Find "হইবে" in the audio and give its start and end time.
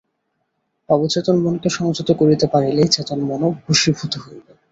4.17-4.51